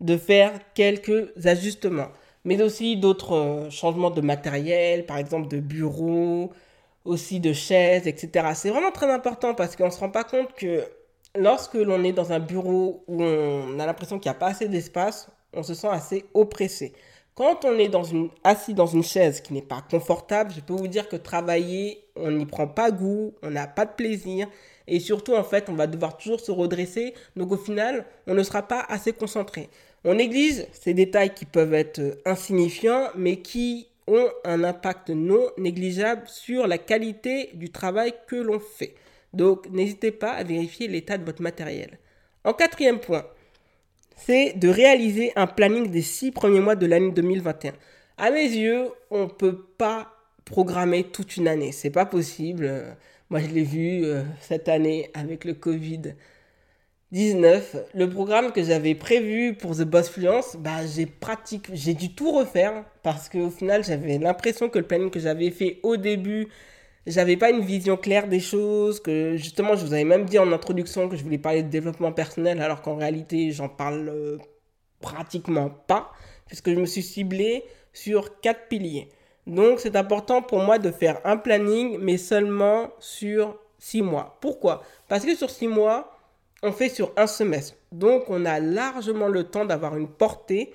de 0.00 0.16
faire 0.16 0.52
quelques 0.74 1.46
ajustements, 1.46 2.08
mais 2.44 2.60
aussi 2.62 2.96
d'autres 2.96 3.34
euh, 3.34 3.70
changements 3.70 4.10
de 4.10 4.20
matériel, 4.20 5.06
par 5.06 5.18
exemple 5.18 5.48
de 5.48 5.60
bureau, 5.60 6.52
aussi 7.04 7.40
de 7.40 7.52
chaises, 7.52 8.06
etc. 8.06 8.48
C'est 8.54 8.70
vraiment 8.70 8.92
très 8.92 9.10
important 9.10 9.54
parce 9.54 9.76
qu'on 9.76 9.90
se 9.90 10.00
rend 10.00 10.10
pas 10.10 10.24
compte 10.24 10.52
que 10.54 10.84
lorsque 11.38 11.74
l'on 11.74 12.04
est 12.04 12.12
dans 12.12 12.32
un 12.32 12.40
bureau 12.40 13.04
où 13.06 13.22
on 13.22 13.78
a 13.78 13.86
l'impression 13.86 14.18
qu'il 14.18 14.30
n'y 14.30 14.36
a 14.36 14.38
pas 14.38 14.48
assez 14.48 14.68
d'espace, 14.68 15.30
on 15.52 15.62
se 15.62 15.74
sent 15.74 15.88
assez 15.88 16.24
oppressé. 16.34 16.92
Quand 17.34 17.64
on 17.64 17.78
est 17.78 17.94
assis 18.42 18.74
dans 18.74 18.86
une 18.86 19.04
chaise 19.04 19.40
qui 19.40 19.52
n'est 19.52 19.62
pas 19.62 19.84
confortable, 19.88 20.52
je 20.54 20.60
peux 20.60 20.72
vous 20.72 20.88
dire 20.88 21.08
que 21.08 21.14
travailler, 21.14 22.04
on 22.16 22.32
n'y 22.32 22.46
prend 22.46 22.66
pas 22.66 22.90
goût, 22.90 23.32
on 23.42 23.50
n'a 23.50 23.68
pas 23.68 23.86
de 23.86 23.92
plaisir. 23.92 24.48
Et 24.88 24.98
surtout, 24.98 25.34
en 25.34 25.44
fait, 25.44 25.68
on 25.68 25.74
va 25.74 25.86
devoir 25.86 26.16
toujours 26.16 26.40
se 26.40 26.50
redresser. 26.50 27.14
Donc 27.36 27.52
au 27.52 27.56
final, 27.56 28.06
on 28.26 28.34
ne 28.34 28.42
sera 28.42 28.62
pas 28.62 28.84
assez 28.88 29.12
concentré. 29.12 29.68
On 30.04 30.14
néglige 30.14 30.66
ces 30.72 30.94
détails 30.94 31.32
qui 31.32 31.44
peuvent 31.44 31.74
être 31.74 32.18
insignifiants, 32.24 33.08
mais 33.14 33.36
qui 33.36 33.86
ont 34.08 34.28
un 34.44 34.64
impact 34.64 35.10
non 35.10 35.46
négligeable 35.58 36.22
sur 36.26 36.66
la 36.66 36.78
qualité 36.78 37.50
du 37.54 37.70
travail 37.70 38.14
que 38.26 38.36
l'on 38.36 38.58
fait. 38.58 38.94
Donc 39.32 39.68
n'hésitez 39.70 40.10
pas 40.12 40.32
à 40.32 40.44
vérifier 40.44 40.88
l'état 40.88 41.18
de 41.18 41.24
votre 41.24 41.42
matériel. 41.42 41.98
En 42.44 42.52
quatrième 42.52 42.98
point, 42.98 43.26
c'est 44.16 44.54
de 44.54 44.68
réaliser 44.68 45.32
un 45.36 45.46
planning 45.46 45.90
des 45.90 46.02
six 46.02 46.30
premiers 46.30 46.60
mois 46.60 46.76
de 46.76 46.86
l'année 46.86 47.12
2021. 47.12 47.72
À 48.16 48.30
mes 48.30 48.42
yeux, 48.42 48.88
on 49.10 49.24
ne 49.24 49.30
peut 49.30 49.64
pas 49.76 50.12
programmer 50.44 51.04
toute 51.04 51.36
une 51.36 51.46
année. 51.46 51.72
C'est 51.72 51.90
pas 51.90 52.06
possible. 52.06 52.96
Moi, 53.30 53.40
je 53.40 53.48
l'ai 53.48 53.62
vu 53.62 54.04
euh, 54.04 54.22
cette 54.40 54.68
année 54.68 55.10
avec 55.14 55.44
le 55.44 55.54
Covid. 55.54 56.14
19, 57.12 57.76
le 57.94 58.10
programme 58.10 58.52
que 58.52 58.62
j'avais 58.62 58.94
prévu 58.94 59.54
pour 59.54 59.76
The 59.76 59.82
Boss 59.82 60.10
Fluence, 60.10 60.56
bah, 60.56 60.86
j'ai 60.86 61.06
pratique, 61.06 61.68
j'ai 61.72 61.94
dû 61.94 62.14
tout 62.14 62.32
refaire 62.32 62.84
parce 63.02 63.28
qu'au 63.30 63.50
final, 63.50 63.82
j'avais 63.82 64.18
l'impression 64.18 64.68
que 64.68 64.78
le 64.78 64.86
planning 64.86 65.10
que 65.10 65.20
j'avais 65.20 65.50
fait 65.50 65.80
au 65.82 65.96
début, 65.96 66.48
j'avais 67.08 67.36
pas 67.36 67.50
une 67.50 67.62
vision 67.62 67.96
claire 67.96 68.28
des 68.28 68.40
choses, 68.40 69.00
que 69.00 69.36
justement, 69.36 69.74
je 69.74 69.84
vous 69.84 69.92
avais 69.92 70.04
même 70.04 70.26
dit 70.26 70.38
en 70.38 70.52
introduction 70.52 71.08
que 71.08 71.16
je 71.16 71.24
voulais 71.24 71.38
parler 71.38 71.62
de 71.62 71.68
développement 71.68 72.12
personnel 72.12 72.60
alors 72.60 72.82
qu'en 72.82 72.96
réalité, 72.96 73.50
j'en 73.50 73.68
parle 73.68 74.08
euh, 74.08 74.38
pratiquement 75.00 75.70
pas 75.70 76.12
puisque 76.46 76.70
je 76.70 76.76
me 76.76 76.86
suis 76.86 77.02
ciblé 77.02 77.64
sur 77.92 78.40
quatre 78.40 78.68
piliers. 78.68 79.08
Donc, 79.46 79.80
c'est 79.80 79.96
important 79.96 80.42
pour 80.42 80.62
moi 80.62 80.78
de 80.78 80.90
faire 80.90 81.20
un 81.24 81.36
planning, 81.36 81.98
mais 82.00 82.18
seulement 82.18 82.90
sur 82.98 83.58
six 83.78 84.02
mois. 84.02 84.36
Pourquoi? 84.40 84.82
Parce 85.08 85.24
que 85.24 85.34
sur 85.34 85.50
six 85.50 85.68
mois, 85.68 86.18
on 86.62 86.72
fait 86.72 86.88
sur 86.88 87.12
un 87.16 87.26
semestre. 87.26 87.76
Donc, 87.92 88.24
on 88.28 88.44
a 88.44 88.60
largement 88.60 89.28
le 89.28 89.44
temps 89.44 89.64
d'avoir 89.64 89.96
une 89.96 90.08
portée 90.08 90.72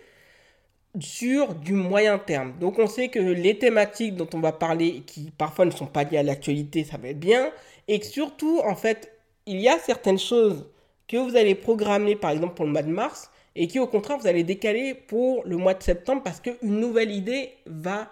sur 1.00 1.56
du 1.56 1.74
moyen 1.74 2.20
terme. 2.20 2.54
Donc, 2.60 2.80
on 2.80 2.88
sait 2.88 3.10
que 3.10 3.20
les 3.20 3.58
thématiques 3.58 4.16
dont 4.16 4.28
on 4.34 4.40
va 4.40 4.52
parler, 4.52 5.04
qui 5.06 5.32
parfois 5.38 5.66
ne 5.66 5.72
sont 5.72 5.88
pas 5.88 6.04
liées 6.04 6.18
à 6.18 6.24
l'actualité, 6.24 6.84
ça 6.84 6.98
va 6.98 7.10
être 7.10 7.20
bien. 7.20 7.52
Et 7.88 8.00
que 8.00 8.06
surtout, 8.06 8.62
en 8.64 8.76
fait, 8.76 9.12
il 9.46 9.60
y 9.60 9.68
a 9.70 9.80
certaines 9.80 10.20
choses 10.20 10.66
que 11.08 11.18
vous 11.18 11.36
allez 11.36 11.56
programmer, 11.56 12.16
par 12.16 12.32
exemple, 12.32 12.54
pour 12.56 12.66
le 12.66 12.72
mois 12.72 12.84
de 12.84 12.92
mars, 12.92 13.30
et 13.56 13.68
qui, 13.68 13.80
au 13.80 13.88
contraire, 13.88 14.18
vous 14.18 14.28
allez 14.28 14.44
décaler 14.44 14.94
pour 14.94 15.44
le 15.46 15.58
mois 15.58 15.74
de 15.74 15.84
septembre 15.84 16.24
parce 16.24 16.40
qu'une 16.40 16.80
nouvelle 16.80 17.12
idée 17.12 17.52
va 17.66 18.10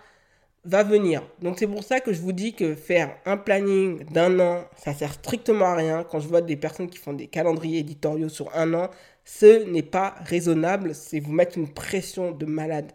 va 0.64 0.84
venir. 0.84 1.24
Donc 1.42 1.58
c'est 1.58 1.68
pour 1.68 1.84
ça 1.84 2.00
que 2.00 2.14
je 2.14 2.22
vous 2.22 2.34
dis 2.34 2.54
que 2.54 2.76
faire 2.76 3.18
un 3.26 3.38
planning 3.38 4.04
d'un 4.06 4.40
an, 4.40 4.66
ça 4.78 4.94
sert 4.94 5.14
strictement 5.14 5.66
à 5.66 5.76
rien. 5.76 6.04
Quand 6.04 6.20
je 6.20 6.28
vois 6.28 6.42
des 6.42 6.56
personnes 6.56 6.90
qui 6.90 6.98
font 6.98 7.14
des 7.14 7.28
calendriers 7.28 7.80
éditoriaux 7.80 8.30
sur 8.30 8.56
un 8.56 8.74
an, 8.74 8.90
ce 9.25 9.66
n'est 9.66 9.84
pas 9.84 10.16
raisonnable. 10.25 10.96
C'est 10.96 11.20
vous 11.20 11.32
mettre 11.32 11.58
une 11.58 11.72
pression 11.74 12.32
de 12.32 12.46
malade 12.46 12.92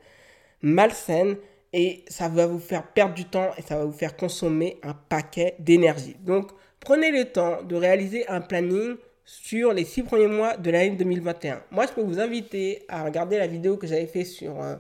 malsaine 0.63 1.37
et 1.73 2.05
ça 2.09 2.29
va 2.29 2.47
vous 2.47 2.59
faire 2.59 2.87
perdre 2.93 3.15
du 3.15 3.25
temps 3.25 3.51
et 3.59 3.63
ça 3.63 3.77
va 3.77 3.85
vous 3.85 3.93
faire 3.93 4.17
consommer 4.17 4.79
un 4.83 4.95
paquet 4.95 5.55
d'énergie. 5.59 6.17
Donc 6.21 6.51
prenez 6.81 7.11
le 7.11 7.27
temps 7.27 7.63
de 7.63 7.77
réaliser 7.77 8.27
un 8.29 8.41
planning 8.41 8.97
sur 9.25 9.73
les 9.73 9.85
six 9.85 10.03
premiers 10.03 10.29
mois 10.29 10.57
de 10.57 10.71
l'année 10.71 10.97
2021. 10.97 11.63
Moi, 11.73 11.87
je 11.87 11.93
peux 11.93 12.03
vous 12.03 12.21
inviter 12.21 12.85
à 12.89 13.05
regarder 13.05 13.39
la 13.39 13.47
vidéo 13.47 13.77
que 13.77 13.87
j'avais 13.87 14.07
fait 14.07 14.25
sur... 14.25 14.63
Euh, 14.63 14.77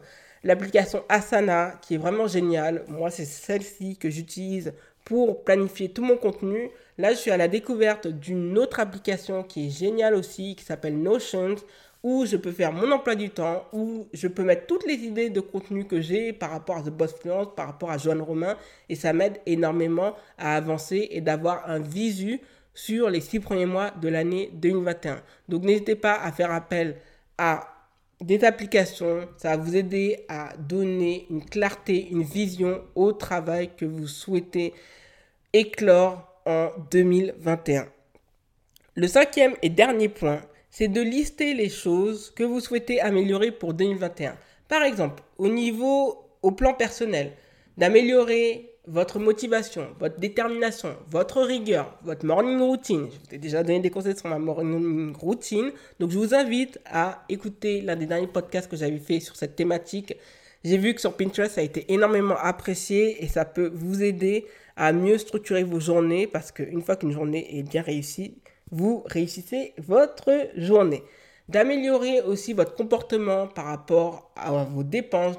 l'application 0.46 1.04
Asana 1.08 1.74
qui 1.82 1.94
est 1.94 1.98
vraiment 1.98 2.26
géniale. 2.26 2.84
Moi, 2.88 3.10
c'est 3.10 3.24
celle-ci 3.24 3.96
que 3.96 4.08
j'utilise 4.08 4.72
pour 5.06 5.44
planifier 5.44 5.88
tout 5.88 6.02
mon 6.02 6.16
contenu. 6.16 6.68
Là, 6.98 7.12
je 7.12 7.18
suis 7.18 7.30
à 7.30 7.36
la 7.36 7.46
découverte 7.46 8.08
d'une 8.08 8.58
autre 8.58 8.80
application 8.80 9.44
qui 9.44 9.68
est 9.68 9.70
géniale 9.70 10.16
aussi, 10.16 10.56
qui 10.56 10.64
s'appelle 10.64 11.00
Notions, 11.00 11.54
où 12.02 12.26
je 12.26 12.36
peux 12.36 12.50
faire 12.50 12.72
mon 12.72 12.90
emploi 12.90 13.14
du 13.14 13.30
temps, 13.30 13.64
où 13.72 14.08
je 14.12 14.26
peux 14.26 14.42
mettre 14.42 14.66
toutes 14.66 14.84
les 14.84 14.94
idées 14.94 15.30
de 15.30 15.40
contenu 15.40 15.86
que 15.86 16.00
j'ai 16.00 16.32
par 16.32 16.50
rapport 16.50 16.78
à 16.78 16.82
The 16.82 16.90
Boss 16.90 17.14
Fluence, 17.14 17.48
par 17.54 17.66
rapport 17.68 17.90
à 17.92 17.98
Joanne 17.98 18.20
Romain, 18.20 18.56
et 18.88 18.96
ça 18.96 19.12
m'aide 19.12 19.40
énormément 19.46 20.14
à 20.38 20.56
avancer 20.56 21.06
et 21.12 21.20
d'avoir 21.20 21.70
un 21.70 21.78
visu 21.78 22.40
sur 22.74 23.08
les 23.08 23.20
six 23.20 23.38
premiers 23.38 23.66
mois 23.66 23.92
de 23.92 24.08
l'année 24.08 24.50
2021. 24.54 25.22
Donc 25.48 25.62
n'hésitez 25.62 25.94
pas 25.94 26.14
à 26.14 26.32
faire 26.32 26.50
appel 26.50 26.96
à 27.38 27.75
des 28.20 28.44
applications, 28.44 29.28
ça 29.36 29.56
va 29.56 29.62
vous 29.62 29.76
aider 29.76 30.24
à 30.28 30.56
donner 30.56 31.26
une 31.30 31.44
clarté, 31.44 32.08
une 32.10 32.22
vision 32.22 32.82
au 32.94 33.12
travail 33.12 33.70
que 33.76 33.84
vous 33.84 34.06
souhaitez 34.06 34.72
éclore 35.52 36.26
en 36.46 36.70
2021. 36.90 37.86
Le 38.94 39.08
cinquième 39.08 39.54
et 39.62 39.68
dernier 39.68 40.08
point, 40.08 40.40
c'est 40.70 40.88
de 40.88 41.00
lister 41.00 41.54
les 41.54 41.68
choses 41.68 42.30
que 42.34 42.44
vous 42.44 42.60
souhaitez 42.60 43.00
améliorer 43.00 43.50
pour 43.50 43.74
2021. 43.74 44.36
Par 44.68 44.82
exemple, 44.82 45.22
au 45.38 45.48
niveau, 45.48 46.30
au 46.42 46.52
plan 46.52 46.74
personnel, 46.74 47.32
d'améliorer 47.76 48.75
votre 48.86 49.18
motivation, 49.18 49.88
votre 49.98 50.18
détermination, 50.18 50.96
votre 51.10 51.42
rigueur, 51.42 51.98
votre 52.02 52.24
morning 52.24 52.60
routine. 52.60 53.08
Je 53.10 53.28
vous 53.28 53.34
ai 53.34 53.38
déjà 53.38 53.62
donné 53.62 53.80
des 53.80 53.90
conseils 53.90 54.16
sur 54.16 54.28
ma 54.28 54.38
morning 54.38 55.14
routine. 55.16 55.72
Donc, 55.98 56.10
je 56.10 56.18
vous 56.18 56.34
invite 56.34 56.78
à 56.86 57.24
écouter 57.28 57.80
l'un 57.80 57.96
des 57.96 58.06
derniers 58.06 58.28
podcasts 58.28 58.70
que 58.70 58.76
j'avais 58.76 58.98
fait 58.98 59.20
sur 59.20 59.36
cette 59.36 59.56
thématique. 59.56 60.14
J'ai 60.64 60.78
vu 60.78 60.94
que 60.94 61.00
sur 61.00 61.16
Pinterest, 61.16 61.54
ça 61.54 61.60
a 61.60 61.64
été 61.64 61.92
énormément 61.92 62.36
apprécié 62.36 63.22
et 63.22 63.28
ça 63.28 63.44
peut 63.44 63.70
vous 63.74 64.02
aider 64.02 64.46
à 64.76 64.92
mieux 64.92 65.18
structurer 65.18 65.64
vos 65.64 65.80
journées 65.80 66.26
parce 66.26 66.52
qu'une 66.52 66.82
fois 66.82 66.96
qu'une 66.96 67.12
journée 67.12 67.58
est 67.58 67.62
bien 67.62 67.82
réussie, 67.82 68.38
vous 68.70 69.02
réussissez 69.06 69.74
votre 69.78 70.30
journée. 70.56 71.02
D'améliorer 71.48 72.20
aussi 72.22 72.52
votre 72.52 72.74
comportement 72.74 73.46
par 73.46 73.66
rapport 73.66 74.32
à 74.36 74.64
vos 74.64 74.82
dépenses, 74.82 75.36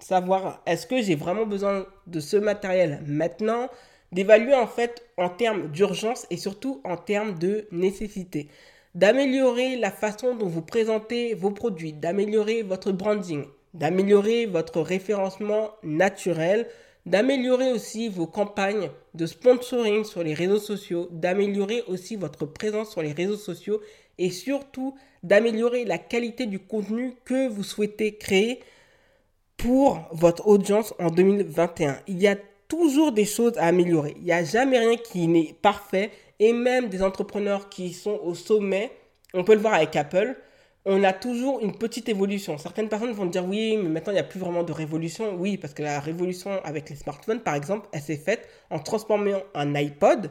savoir 0.00 0.62
est-ce 0.66 0.86
que 0.86 1.00
j'ai 1.02 1.14
vraiment 1.14 1.46
besoin 1.46 1.86
de 2.06 2.20
ce 2.20 2.36
matériel 2.36 3.02
maintenant, 3.06 3.68
d'évaluer 4.12 4.54
en 4.54 4.66
fait 4.66 5.04
en 5.16 5.28
termes 5.28 5.68
d'urgence 5.68 6.26
et 6.30 6.36
surtout 6.36 6.80
en 6.84 6.96
termes 6.96 7.38
de 7.38 7.66
nécessité, 7.72 8.48
d'améliorer 8.94 9.76
la 9.76 9.90
façon 9.90 10.34
dont 10.34 10.46
vous 10.46 10.62
présentez 10.62 11.34
vos 11.34 11.50
produits, 11.50 11.92
d'améliorer 11.92 12.62
votre 12.62 12.92
branding, 12.92 13.44
d'améliorer 13.74 14.46
votre 14.46 14.80
référencement 14.80 15.70
naturel, 15.82 16.66
d'améliorer 17.04 17.72
aussi 17.72 18.08
vos 18.08 18.26
campagnes 18.26 18.90
de 19.14 19.26
sponsoring 19.26 20.04
sur 20.04 20.22
les 20.22 20.34
réseaux 20.34 20.58
sociaux, 20.58 21.08
d'améliorer 21.12 21.82
aussi 21.86 22.16
votre 22.16 22.46
présence 22.46 22.90
sur 22.90 23.02
les 23.02 23.12
réseaux 23.12 23.36
sociaux 23.36 23.80
et 24.18 24.30
surtout 24.30 24.94
d'améliorer 25.22 25.84
la 25.84 25.98
qualité 25.98 26.46
du 26.46 26.58
contenu 26.58 27.14
que 27.24 27.48
vous 27.48 27.62
souhaitez 27.62 28.16
créer 28.16 28.60
pour 29.56 30.00
votre 30.12 30.46
audience 30.46 30.94
en 30.98 31.10
2021. 31.10 31.98
Il 32.06 32.18
y 32.20 32.26
a 32.26 32.36
toujours 32.68 33.12
des 33.12 33.24
choses 33.24 33.56
à 33.58 33.66
améliorer. 33.66 34.14
Il 34.18 34.24
n'y 34.24 34.32
a 34.32 34.44
jamais 34.44 34.78
rien 34.78 34.96
qui 34.96 35.26
n'est 35.26 35.54
parfait. 35.60 36.10
Et 36.38 36.52
même 36.52 36.88
des 36.88 37.02
entrepreneurs 37.02 37.68
qui 37.68 37.92
sont 37.92 38.20
au 38.22 38.34
sommet, 38.34 38.92
on 39.32 39.44
peut 39.44 39.54
le 39.54 39.60
voir 39.60 39.74
avec 39.74 39.96
Apple, 39.96 40.36
on 40.84 41.02
a 41.02 41.12
toujours 41.12 41.60
une 41.60 41.76
petite 41.76 42.08
évolution. 42.08 42.58
Certaines 42.58 42.88
personnes 42.88 43.12
vont 43.12 43.26
dire 43.26 43.44
oui, 43.44 43.76
mais 43.76 43.88
maintenant 43.88 44.12
il 44.12 44.16
n'y 44.16 44.20
a 44.20 44.24
plus 44.24 44.38
vraiment 44.38 44.62
de 44.62 44.72
révolution. 44.72 45.34
Oui, 45.34 45.56
parce 45.56 45.74
que 45.74 45.82
la 45.82 45.98
révolution 45.98 46.62
avec 46.62 46.90
les 46.90 46.96
smartphones, 46.96 47.40
par 47.40 47.54
exemple, 47.54 47.88
elle 47.92 48.02
s'est 48.02 48.16
faite 48.16 48.48
en 48.70 48.78
transformant 48.78 49.40
un 49.54 49.74
iPod 49.74 50.30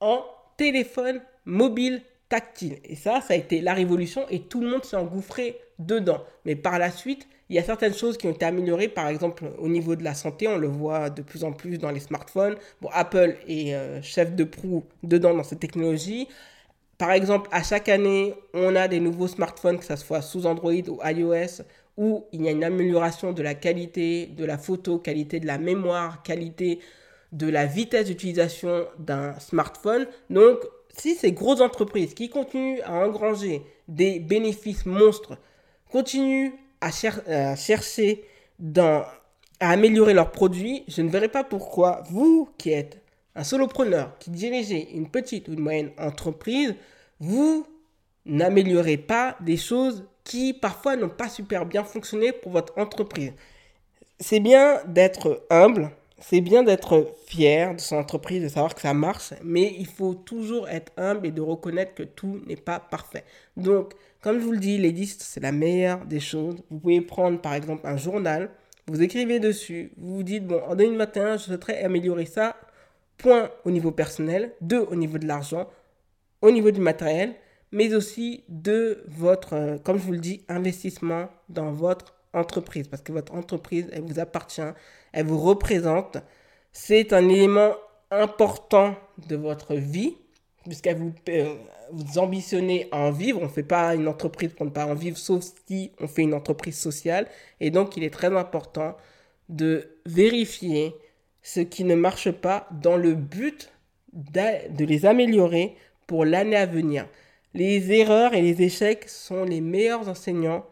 en 0.00 0.24
téléphone 0.56 1.20
mobile 1.44 2.02
tactile. 2.28 2.78
Et 2.84 2.96
ça, 2.96 3.20
ça 3.20 3.34
a 3.34 3.36
été 3.36 3.60
la 3.60 3.74
révolution 3.74 4.26
et 4.28 4.40
tout 4.40 4.60
le 4.60 4.68
monde 4.68 4.84
s'est 4.84 4.96
engouffré 4.96 5.56
dedans. 5.78 6.24
Mais 6.44 6.56
par 6.56 6.78
la 6.78 6.90
suite, 6.90 7.28
il 7.48 7.56
y 7.56 7.58
a 7.58 7.62
certaines 7.62 7.94
choses 7.94 8.18
qui 8.18 8.26
ont 8.26 8.32
été 8.32 8.44
améliorées, 8.44 8.88
par 8.88 9.08
exemple 9.08 9.44
au 9.58 9.68
niveau 9.68 9.94
de 9.94 10.02
la 10.02 10.14
santé, 10.14 10.48
on 10.48 10.58
le 10.58 10.66
voit 10.66 11.10
de 11.10 11.22
plus 11.22 11.44
en 11.44 11.52
plus 11.52 11.78
dans 11.78 11.90
les 11.90 12.00
smartphones. 12.00 12.56
Bon, 12.80 12.88
Apple 12.92 13.36
est 13.46 13.74
euh, 13.74 14.02
chef 14.02 14.34
de 14.34 14.44
proue 14.44 14.84
dedans 15.02 15.32
dans 15.32 15.44
cette 15.44 15.60
technologie. 15.60 16.28
Par 16.98 17.12
exemple, 17.12 17.48
à 17.52 17.62
chaque 17.62 17.88
année, 17.88 18.34
on 18.54 18.74
a 18.74 18.88
des 18.88 19.00
nouveaux 19.00 19.28
smartphones, 19.28 19.78
que 19.78 19.84
ce 19.84 19.96
soit 19.96 20.22
sous 20.22 20.46
Android 20.46 20.72
ou 20.72 20.98
iOS, 21.04 21.62
où 21.96 22.24
il 22.32 22.42
y 22.42 22.48
a 22.48 22.50
une 22.50 22.64
amélioration 22.64 23.32
de 23.32 23.42
la 23.42 23.54
qualité 23.54 24.26
de 24.26 24.44
la 24.44 24.58
photo, 24.58 24.98
qualité 24.98 25.38
de 25.38 25.46
la 25.46 25.58
mémoire, 25.58 26.22
qualité 26.22 26.80
de 27.32 27.48
la 27.48 27.66
vitesse 27.66 28.06
d'utilisation 28.06 28.86
d'un 28.98 29.38
smartphone. 29.38 30.06
Donc, 30.30 30.58
si 30.96 31.14
ces 31.14 31.32
grosses 31.32 31.60
entreprises 31.60 32.14
qui 32.14 32.28
continuent 32.28 32.80
à 32.84 32.94
engranger 32.94 33.62
des 33.88 34.18
bénéfices 34.18 34.86
monstres 34.86 35.36
continuent 35.90 36.52
à, 36.86 37.56
chercher 37.56 38.24
à 39.60 39.70
améliorer 39.70 40.14
leurs 40.14 40.30
produits, 40.30 40.84
je 40.88 41.02
ne 41.02 41.08
verrai 41.08 41.28
pas 41.28 41.44
pourquoi 41.44 42.02
vous 42.10 42.48
qui 42.58 42.70
êtes 42.70 43.00
un 43.34 43.44
solopreneur, 43.44 44.16
qui 44.18 44.30
dirigez 44.30 44.94
une 44.94 45.08
petite 45.08 45.48
ou 45.48 45.52
une 45.52 45.60
moyenne 45.60 45.90
entreprise, 45.98 46.74
vous 47.20 47.66
n'améliorez 48.24 48.96
pas 48.96 49.36
des 49.40 49.56
choses 49.56 50.04
qui 50.24 50.52
parfois 50.52 50.96
n'ont 50.96 51.08
pas 51.08 51.28
super 51.28 51.66
bien 51.66 51.84
fonctionné 51.84 52.32
pour 52.32 52.52
votre 52.52 52.76
entreprise. 52.78 53.32
C'est 54.18 54.40
bien 54.40 54.80
d'être 54.86 55.44
humble, 55.50 55.90
c'est 56.18 56.40
bien 56.40 56.62
d'être 56.62 57.14
fier 57.26 57.74
de 57.74 57.80
son 57.80 57.96
entreprise, 57.96 58.42
de 58.42 58.48
savoir 58.48 58.74
que 58.74 58.80
ça 58.80 58.94
marche, 58.94 59.34
mais 59.44 59.74
il 59.78 59.86
faut 59.86 60.14
toujours 60.14 60.68
être 60.68 60.92
humble 60.96 61.26
et 61.26 61.30
de 61.30 61.42
reconnaître 61.42 61.94
que 61.94 62.02
tout 62.02 62.40
n'est 62.46 62.56
pas 62.56 62.80
parfait. 62.80 63.24
Donc, 63.56 63.92
comme 64.22 64.40
je 64.40 64.44
vous 64.44 64.52
le 64.52 64.58
dis, 64.58 64.78
les 64.78 64.92
listes, 64.92 65.22
c'est 65.22 65.40
la 65.40 65.52
meilleure 65.52 66.04
des 66.06 66.20
choses. 66.20 66.56
Vous 66.70 66.78
pouvez 66.78 67.00
prendre 67.00 67.40
par 67.40 67.54
exemple 67.54 67.86
un 67.86 67.96
journal, 67.96 68.50
vous 68.86 69.02
écrivez 69.02 69.40
dessus, 69.40 69.92
vous 69.98 70.16
vous 70.16 70.22
dites, 70.22 70.46
bon, 70.46 70.62
en 70.66 70.74
2021, 70.74 71.36
je 71.36 71.44
souhaiterais 71.44 71.82
améliorer 71.82 72.26
ça, 72.26 72.56
point 73.18 73.50
au 73.64 73.70
niveau 73.70 73.90
personnel, 73.90 74.52
deux 74.60 74.80
au 74.80 74.94
niveau 74.94 75.18
de 75.18 75.26
l'argent, 75.26 75.68
au 76.40 76.50
niveau 76.50 76.70
du 76.70 76.80
matériel, 76.80 77.34
mais 77.72 77.94
aussi 77.94 78.44
de 78.48 79.04
votre, 79.08 79.54
euh, 79.54 79.78
comme 79.78 79.98
je 79.98 80.04
vous 80.04 80.12
le 80.12 80.18
dis, 80.18 80.44
investissement 80.48 81.28
dans 81.48 81.72
votre 81.72 82.15
entreprise, 82.36 82.88
parce 82.88 83.02
que 83.02 83.12
votre 83.12 83.34
entreprise, 83.34 83.88
elle 83.92 84.02
vous 84.02 84.18
appartient, 84.18 84.60
elle 85.12 85.26
vous 85.26 85.40
représente. 85.40 86.18
C'est 86.72 87.12
un 87.12 87.28
élément 87.28 87.74
important 88.10 88.94
de 89.26 89.36
votre 89.36 89.74
vie 89.74 90.16
puisqu'à 90.66 90.94
vous, 90.94 91.12
vous 91.92 92.18
ambitionnez 92.18 92.88
à 92.90 92.98
en 92.98 93.10
vivre. 93.10 93.40
On 93.40 93.44
ne 93.44 93.50
fait 93.50 93.62
pas 93.62 93.94
une 93.94 94.08
entreprise 94.08 94.52
pour 94.52 94.66
ne 94.66 94.70
pas 94.70 94.86
en 94.86 94.94
vivre, 94.94 95.16
sauf 95.16 95.44
si 95.66 95.92
on 96.00 96.08
fait 96.08 96.22
une 96.22 96.34
entreprise 96.34 96.78
sociale. 96.78 97.28
Et 97.60 97.70
donc, 97.70 97.96
il 97.96 98.04
est 98.04 98.12
très 98.12 98.34
important 98.36 98.96
de 99.48 99.88
vérifier 100.04 100.94
ce 101.42 101.60
qui 101.60 101.84
ne 101.84 101.94
marche 101.94 102.30
pas 102.30 102.68
dans 102.72 102.96
le 102.96 103.14
but 103.14 103.70
de 104.12 104.84
les 104.84 105.06
améliorer 105.06 105.76
pour 106.06 106.24
l'année 106.24 106.56
à 106.56 106.66
venir. 106.66 107.06
Les 107.54 107.92
erreurs 107.92 108.34
et 108.34 108.42
les 108.42 108.62
échecs 108.62 109.08
sont 109.08 109.44
les 109.44 109.60
meilleurs 109.60 110.08
enseignants 110.08 110.66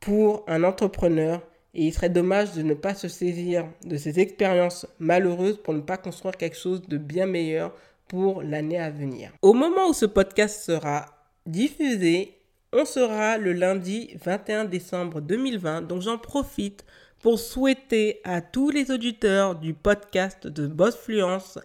pour 0.00 0.44
un 0.46 0.64
entrepreneur 0.64 1.40
et 1.74 1.84
il 1.84 1.92
serait 1.92 2.10
dommage 2.10 2.54
de 2.54 2.62
ne 2.62 2.74
pas 2.74 2.94
se 2.94 3.08
saisir 3.08 3.66
de 3.84 3.96
ces 3.96 4.20
expériences 4.20 4.86
malheureuses 4.98 5.58
pour 5.62 5.74
ne 5.74 5.80
pas 5.80 5.96
construire 5.96 6.36
quelque 6.36 6.56
chose 6.56 6.82
de 6.88 6.98
bien 6.98 7.26
meilleur 7.26 7.72
pour 8.08 8.42
l'année 8.42 8.80
à 8.80 8.90
venir. 8.90 9.30
Au 9.42 9.52
moment 9.52 9.88
où 9.88 9.92
ce 9.92 10.06
podcast 10.06 10.62
sera 10.64 11.06
diffusé, 11.46 12.34
on 12.72 12.84
sera 12.84 13.38
le 13.38 13.52
lundi 13.52 14.10
21 14.24 14.64
décembre 14.64 15.20
2020, 15.20 15.82
donc 15.82 16.02
j'en 16.02 16.18
profite 16.18 16.84
pour 17.20 17.38
souhaiter 17.38 18.20
à 18.24 18.40
tous 18.40 18.70
les 18.70 18.90
auditeurs 18.90 19.56
du 19.56 19.74
podcast 19.74 20.46
de 20.46 20.66
Boss 20.66 20.96
Fluence 20.96 21.58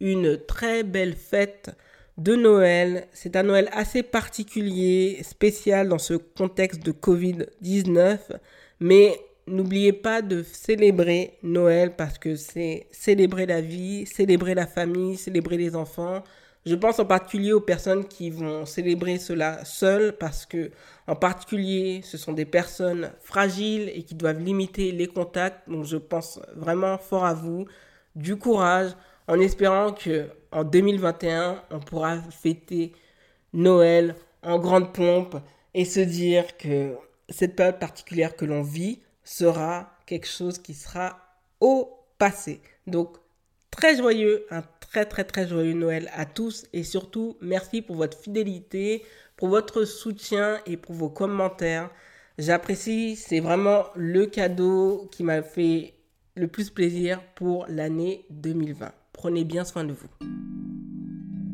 une 0.00 0.38
très 0.38 0.82
belle 0.82 1.14
fête 1.14 1.70
de 2.18 2.36
Noël. 2.36 3.08
C'est 3.12 3.36
un 3.36 3.42
Noël 3.42 3.68
assez 3.72 4.02
particulier, 4.02 5.20
spécial 5.22 5.88
dans 5.88 5.98
ce 5.98 6.14
contexte 6.14 6.82
de 6.84 6.92
Covid-19, 6.92 8.18
mais 8.80 9.18
n'oubliez 9.46 9.92
pas 9.92 10.22
de 10.22 10.42
célébrer 10.42 11.38
Noël 11.42 11.94
parce 11.96 12.18
que 12.18 12.36
c'est 12.36 12.86
célébrer 12.90 13.46
la 13.46 13.60
vie, 13.60 14.06
célébrer 14.06 14.54
la 14.54 14.66
famille, 14.66 15.16
célébrer 15.16 15.56
les 15.56 15.76
enfants. 15.76 16.22
Je 16.66 16.74
pense 16.74 16.98
en 16.98 17.04
particulier 17.04 17.52
aux 17.52 17.60
personnes 17.60 18.06
qui 18.06 18.30
vont 18.30 18.64
célébrer 18.64 19.18
cela 19.18 19.62
seules 19.66 20.16
parce 20.16 20.46
que, 20.46 20.70
en 21.06 21.14
particulier, 21.14 22.00
ce 22.02 22.16
sont 22.16 22.32
des 22.32 22.46
personnes 22.46 23.10
fragiles 23.20 23.90
et 23.94 24.02
qui 24.02 24.14
doivent 24.14 24.40
limiter 24.40 24.90
les 24.90 25.06
contacts. 25.06 25.68
Donc, 25.68 25.84
je 25.84 25.98
pense 25.98 26.40
vraiment 26.56 26.96
fort 26.96 27.26
à 27.26 27.34
vous, 27.34 27.66
du 28.16 28.36
courage, 28.36 28.92
en 29.28 29.40
espérant 29.40 29.92
que 29.92 30.28
en 30.52 30.64
2021, 30.64 31.62
on 31.70 31.80
pourra 31.80 32.18
fêter 32.30 32.92
Noël 33.52 34.14
en 34.42 34.58
grande 34.58 34.92
pompe 34.92 35.36
et 35.72 35.84
se 35.84 36.00
dire 36.00 36.56
que 36.56 36.94
cette 37.28 37.56
période 37.56 37.78
particulière 37.78 38.36
que 38.36 38.44
l'on 38.44 38.62
vit 38.62 39.00
sera 39.24 39.96
quelque 40.06 40.28
chose 40.28 40.58
qui 40.58 40.74
sera 40.74 41.18
au 41.60 41.90
passé. 42.18 42.60
Donc, 42.86 43.16
très 43.70 43.96
joyeux, 43.96 44.46
un 44.50 44.62
très 44.80 45.06
très 45.06 45.24
très 45.24 45.48
joyeux 45.48 45.72
Noël 45.72 46.10
à 46.14 46.26
tous 46.26 46.66
et 46.72 46.84
surtout 46.84 47.36
merci 47.40 47.82
pour 47.82 47.96
votre 47.96 48.18
fidélité, 48.18 49.04
pour 49.36 49.48
votre 49.48 49.84
soutien 49.84 50.60
et 50.66 50.76
pour 50.76 50.94
vos 50.94 51.08
commentaires. 51.08 51.90
J'apprécie, 52.38 53.16
c'est 53.16 53.40
vraiment 53.40 53.86
le 53.96 54.26
cadeau 54.26 55.08
qui 55.10 55.22
m'a 55.22 55.42
fait 55.42 55.94
le 56.36 56.48
plus 56.48 56.70
plaisir 56.70 57.22
pour 57.34 57.66
l'année 57.68 58.26
2020. 58.30 58.92
Prenez 59.24 59.44
bien 59.44 59.64
soin 59.64 59.84
de 59.84 59.94
vous. 59.94 60.26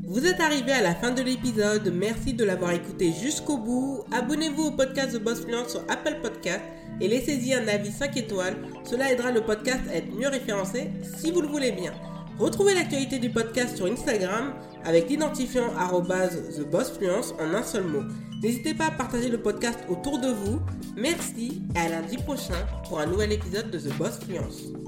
Vous 0.09 0.27
êtes 0.27 0.41
arrivé 0.41 0.73
à 0.73 0.83
la 0.83 0.93
fin 0.93 1.12
de 1.12 1.23
l'épisode, 1.23 1.89
merci 1.95 2.35
de 2.35 2.43
l'avoir 2.43 2.73
écouté 2.73 3.12
jusqu'au 3.12 3.59
bout. 3.59 4.03
Abonnez-vous 4.11 4.65
au 4.65 4.71
podcast 4.73 5.12
de 5.12 5.19
Boss 5.19 5.43
Fluence 5.43 5.69
sur 5.69 5.83
Apple 5.83 6.17
Podcast 6.21 6.65
et 7.00 7.07
laissez-y 7.07 7.55
un 7.55 7.69
avis 7.69 7.93
5 7.93 8.17
étoiles. 8.17 8.57
Cela 8.83 9.12
aidera 9.12 9.31
le 9.31 9.43
podcast 9.43 9.83
à 9.89 9.95
être 9.95 10.12
mieux 10.12 10.27
référencé 10.27 10.91
si 11.17 11.31
vous 11.31 11.43
le 11.43 11.47
voulez 11.47 11.71
bien. 11.71 11.93
Retrouvez 12.41 12.75
l'actualité 12.75 13.21
du 13.21 13.31
podcast 13.31 13.77
sur 13.77 13.87
Instagram 13.87 14.53
avec 14.85 15.09
l'identifiant 15.09 15.69
TheBossFluence 15.69 17.35
en 17.39 17.55
un 17.55 17.62
seul 17.62 17.85
mot. 17.85 18.03
N'hésitez 18.43 18.75
pas 18.75 18.87
à 18.87 18.91
partager 18.91 19.29
le 19.29 19.39
podcast 19.41 19.79
autour 19.89 20.19
de 20.19 20.31
vous. 20.31 20.59
Merci 20.97 21.62
et 21.77 21.79
à 21.79 21.89
lundi 21.89 22.17
prochain 22.17 22.67
pour 22.89 22.99
un 22.99 23.07
nouvel 23.07 23.31
épisode 23.31 23.71
de 23.71 23.79
The 23.79 23.97
Boss 23.97 24.19
Fluence. 24.19 24.80